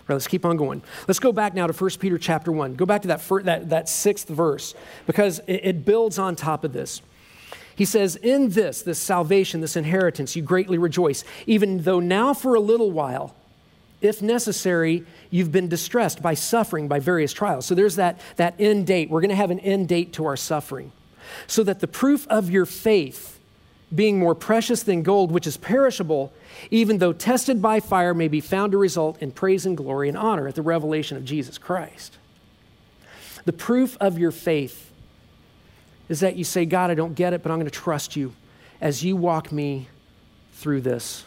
[0.06, 0.82] Right, let's keep on going.
[1.08, 2.74] Let's go back now to 1 Peter chapter 1.
[2.74, 4.74] Go back to that, first, that, that sixth verse
[5.06, 7.00] because it, it builds on top of this.
[7.74, 12.54] He says, In this, this salvation, this inheritance, you greatly rejoice, even though now for
[12.54, 13.34] a little while,
[14.02, 17.64] if necessary, you've been distressed by suffering by various trials.
[17.64, 19.08] So there's that, that end date.
[19.08, 20.92] We're going to have an end date to our suffering.
[21.46, 23.35] So that the proof of your faith,
[23.96, 26.32] being more precious than gold, which is perishable,
[26.70, 30.16] even though tested by fire, may be found to result in praise and glory and
[30.16, 32.18] honor at the revelation of Jesus Christ.
[33.44, 34.92] The proof of your faith
[36.08, 38.32] is that you say, God, I don't get it, but I'm going to trust you
[38.80, 39.88] as you walk me
[40.52, 41.24] through this.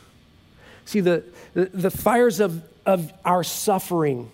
[0.85, 4.31] See, the, the, the fires of, of our suffering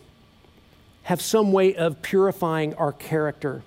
[1.04, 3.64] have some way of purifying our character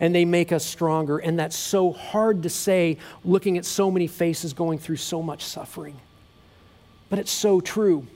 [0.00, 1.18] and they make us stronger.
[1.18, 5.44] And that's so hard to say looking at so many faces going through so much
[5.44, 5.98] suffering.
[7.08, 8.06] But it's so true.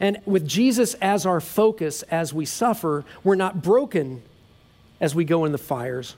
[0.00, 4.22] And with Jesus as our focus as we suffer, we're not broken
[5.00, 6.16] as we go in the fires,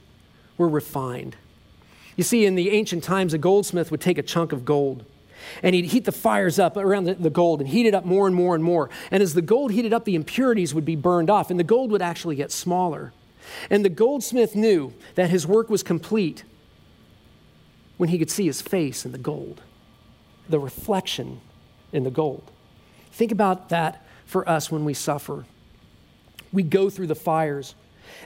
[0.57, 1.37] we're refined.
[2.17, 5.05] You see, in the ancient times, a goldsmith would take a chunk of gold
[5.63, 8.27] and he'd heat the fires up around the, the, gold and heat it up more
[8.27, 8.91] and more and more.
[9.11, 11.91] And as the gold heated up, the impurities would be burned off, and the gold
[11.91, 13.13] would actually get smaller.
[13.71, 16.45] And the goldsmith knew that his work was complete
[17.97, 19.63] when he could see his face in the gold,
[20.49, 21.41] the reflection
[21.93, 22.51] in the gold.
[23.13, 25.45] Think about that for us when we suffer.
[26.53, 27.75] We go through the fires.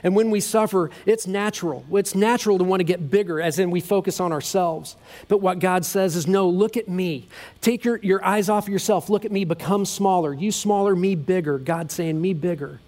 [0.03, 1.85] And when we suffer, it's natural.
[1.91, 4.95] It's natural to want to get bigger, as in we focus on ourselves.
[5.27, 7.27] But what God says is, no, look at me.
[7.61, 9.09] Take your, your eyes off of yourself.
[9.09, 9.45] Look at me.
[9.45, 10.33] Become smaller.
[10.33, 11.57] You smaller, me bigger.
[11.57, 12.79] God saying, me bigger.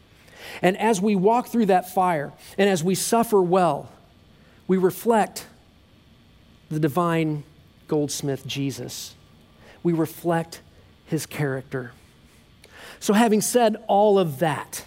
[0.61, 3.89] And as we walk through that fire and as we suffer well,
[4.67, 5.47] we reflect
[6.69, 7.43] the divine
[7.87, 9.15] goldsmith Jesus.
[9.83, 10.61] We reflect
[11.05, 11.91] his character.
[12.99, 14.85] So, having said all of that,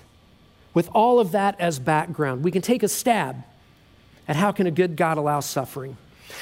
[0.72, 3.44] with all of that as background, we can take a stab
[4.26, 5.96] at how can a good God allow suffering.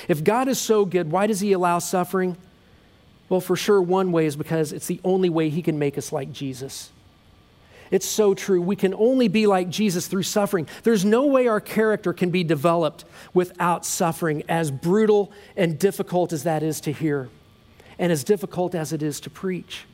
[0.08, 2.36] If God is so good, why does he allow suffering?
[3.28, 6.12] Well, for sure, one way is because it's the only way he can make us
[6.12, 6.90] like Jesus.
[7.92, 8.62] It's so true.
[8.62, 10.66] We can only be like Jesus through suffering.
[10.82, 16.44] There's no way our character can be developed without suffering, as brutal and difficult as
[16.44, 17.28] that is to hear,
[17.98, 19.84] and as difficult as it is to preach.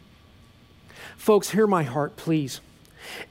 [1.17, 2.61] Folks, hear my heart, please.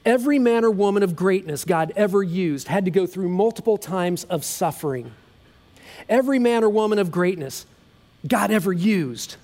[0.04, 4.24] Every man or woman of greatness God ever used had to go through multiple times
[4.24, 5.12] of suffering.
[6.10, 7.64] Every man or woman of greatness
[8.26, 9.36] God ever used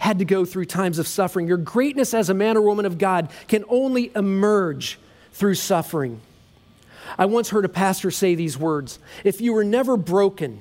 [0.00, 1.46] had to go through times of suffering.
[1.46, 4.98] Your greatness as a man or woman of God can only emerge
[5.32, 6.22] through suffering.
[7.18, 10.58] I once heard a pastor say these words If you were never broken,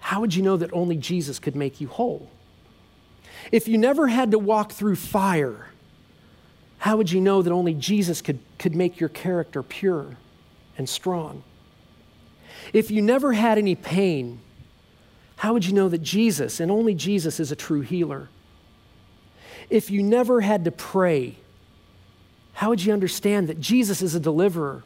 [0.00, 2.28] how would you know that only Jesus could make you whole?
[3.52, 5.68] If you never had to walk through fire,
[6.78, 10.16] how would you know that only Jesus could, could make your character pure
[10.76, 11.44] and strong?
[12.72, 14.40] If you never had any pain,
[15.36, 18.28] how would you know that Jesus and only Jesus is a true healer?
[19.70, 21.36] If you never had to pray,
[22.54, 24.82] how would you understand that Jesus is a deliverer?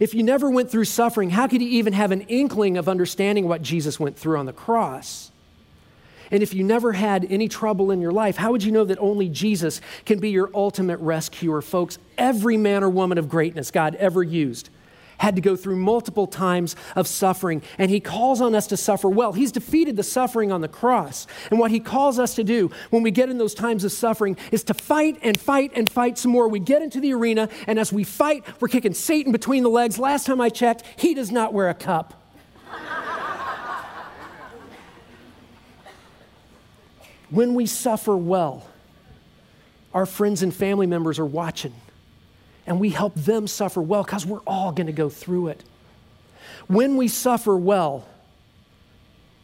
[0.00, 3.46] If you never went through suffering, how could you even have an inkling of understanding
[3.46, 5.30] what Jesus went through on the cross?
[6.30, 8.98] And if you never had any trouble in your life, how would you know that
[8.98, 11.60] only Jesus can be your ultimate rescuer?
[11.60, 14.70] Folks, every man or woman of greatness God ever used
[15.22, 19.08] had to go through multiple times of suffering, and he calls on us to suffer
[19.08, 19.32] well.
[19.32, 21.28] He's defeated the suffering on the cross.
[21.48, 24.36] And what he calls us to do when we get in those times of suffering
[24.50, 26.48] is to fight and fight and fight some more.
[26.48, 29.96] We get into the arena, and as we fight, we're kicking Satan between the legs.
[29.96, 32.14] Last time I checked, he does not wear a cup.
[37.30, 38.66] when we suffer well,
[39.94, 41.74] our friends and family members are watching
[42.72, 45.62] and we help them suffer well because we're all going to go through it.
[46.68, 48.06] When we suffer well,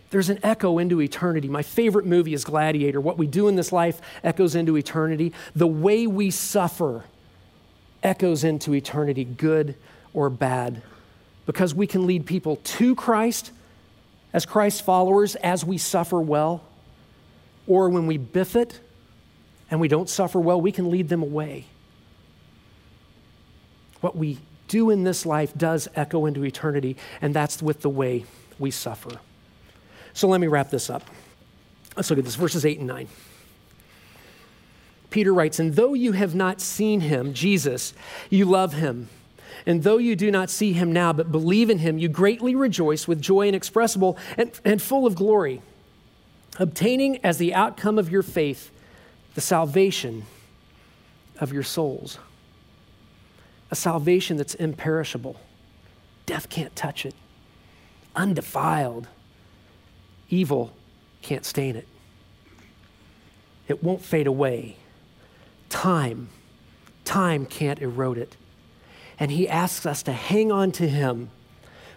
[0.08, 1.46] there's an echo into eternity.
[1.46, 3.02] My favorite movie is Gladiator.
[3.02, 5.34] What we do in this life echoes into eternity.
[5.54, 7.04] The way we suffer
[8.02, 9.74] echoes into eternity, good
[10.14, 10.80] or bad,
[11.44, 13.52] because we can lead people to Christ
[14.32, 16.64] as Christ's followers as we suffer well,
[17.66, 18.80] or when we biff it
[19.70, 21.66] and we don't suffer well, we can lead them away.
[24.00, 24.38] What we
[24.68, 28.24] do in this life does echo into eternity, and that's with the way
[28.58, 29.10] we suffer.
[30.12, 31.04] So let me wrap this up.
[31.96, 33.08] Let's look at this verses 8 and 9.
[35.10, 37.94] Peter writes, And though you have not seen him, Jesus,
[38.30, 39.08] you love him.
[39.66, 43.08] And though you do not see him now, but believe in him, you greatly rejoice
[43.08, 45.62] with joy inexpressible and, and full of glory,
[46.58, 48.70] obtaining as the outcome of your faith
[49.34, 50.24] the salvation
[51.40, 52.18] of your souls
[53.70, 55.36] a salvation that's imperishable.
[56.26, 57.14] Death can't touch it,
[58.14, 59.08] undefiled.
[60.30, 60.72] Evil
[61.22, 61.88] can't stain it.
[63.66, 64.76] It won't fade away.
[65.68, 66.28] Time,
[67.04, 68.36] time can't erode it.
[69.18, 71.30] And he asks us to hang on to him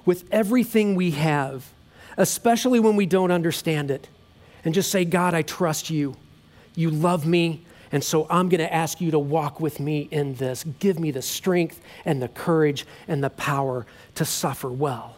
[0.06, 1.72] with everything we have,
[2.18, 4.08] especially when we don't understand it,
[4.66, 6.16] and just say, God, I trust you.
[6.76, 7.66] You love me.
[7.92, 10.64] And so I'm going to ask you to walk with me in this.
[10.80, 13.86] Give me the strength and the courage and the power
[14.16, 15.18] to suffer well.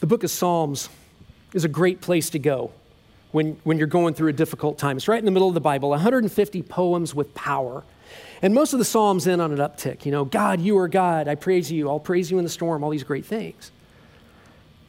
[0.00, 0.88] The book of Psalms
[1.52, 2.72] is a great place to go
[3.32, 4.96] when, when you're going through a difficult time.
[4.96, 7.84] It's right in the middle of the Bible 150 poems with power.
[8.42, 10.04] And most of the Psalms end on an uptick.
[10.04, 11.28] You know, God, you are God.
[11.28, 11.88] I praise you.
[11.88, 13.72] I'll praise you in the storm, all these great things.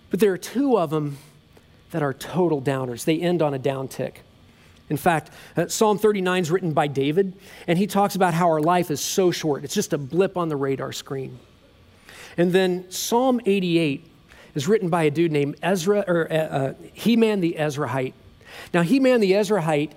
[0.09, 1.17] But there are two of them
[1.91, 3.05] that are total downers.
[3.05, 4.15] They end on a downtick.
[4.89, 7.33] In fact, uh, Psalm 39 is written by David,
[7.67, 9.63] and he talks about how our life is so short.
[9.63, 11.39] It's just a blip on the radar screen.
[12.37, 14.05] And then Psalm 88
[14.53, 18.13] is written by a dude named Ezra, or uh, uh, Heman the Ezrahite.
[18.73, 19.91] Now, He Man the Ezrahite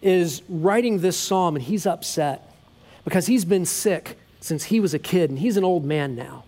[0.00, 2.54] is writing this psalm, and he's upset
[3.04, 6.44] because he's been sick since he was a kid, and he's an old man now.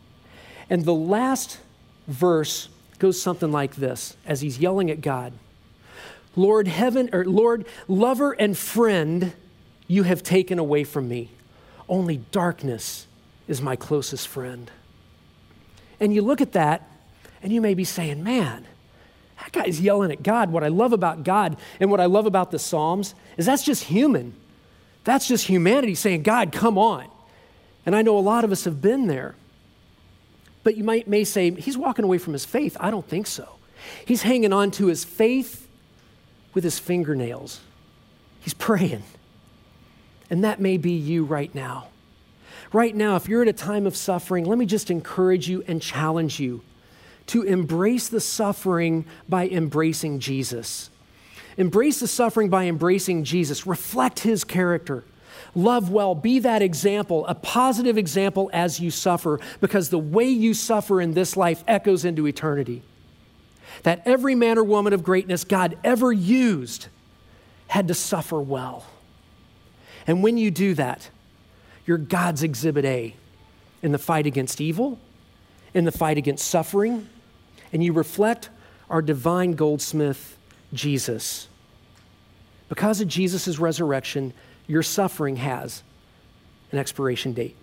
[0.69, 1.59] And the last
[2.07, 2.69] verse
[2.99, 5.33] goes something like this as he's yelling at God.
[6.37, 9.33] Lord, heaven, or Lord, lover and friend,
[9.87, 11.31] you have taken away from me.
[11.89, 13.07] Only darkness
[13.49, 14.71] is my closest friend.
[15.99, 16.89] And you look at that,
[17.43, 18.67] and you may be saying, man,
[19.41, 20.51] that guy's yelling at God.
[20.51, 23.85] What I love about God and what I love about the Psalms is that's just
[23.85, 24.35] human.
[25.05, 27.09] That's just humanity saying, God, come on.
[27.87, 29.35] And I know a lot of us have been there.
[30.63, 32.77] But you might, may say, he's walking away from his faith.
[32.79, 33.49] I don't think so.
[34.05, 35.67] He's hanging on to his faith
[36.55, 37.61] with his fingernails.
[38.41, 39.03] He's praying.
[40.31, 41.89] And that may be you right now.
[42.73, 45.83] Right now, if you're at a time of suffering, let me just encourage you and
[45.83, 46.63] challenge you
[47.27, 50.91] to embrace the suffering by embracing Jesus.
[51.57, 53.67] Embrace the suffering by embracing Jesus.
[53.67, 55.05] Reflect his character.
[55.55, 56.15] Love well.
[56.15, 61.15] Be that example, a positive example as you suffer, because the way you suffer in
[61.15, 62.83] this life echoes into eternity.
[63.83, 66.89] That every man or woman of greatness God ever used
[67.69, 68.85] had to suffer well.
[70.07, 71.11] And when you do that,
[71.87, 73.15] you're God's exhibit A
[73.83, 74.99] in the fight against evil,
[75.73, 77.09] in the fight against suffering,
[77.73, 78.51] and you reflect
[78.89, 80.37] our divine goldsmith,
[80.73, 81.49] Jesus.
[82.69, 84.33] Because of Jesus' resurrection,
[84.67, 85.83] your suffering has
[86.73, 87.57] an expiration date.